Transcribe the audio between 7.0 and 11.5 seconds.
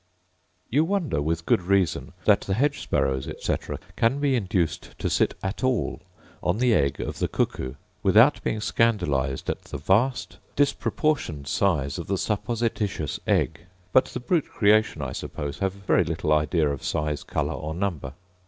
the cuckoo without being scandalized at the vast disproportioned